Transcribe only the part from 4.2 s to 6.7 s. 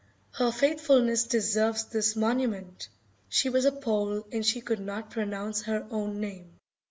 and she could not pronounce her own name.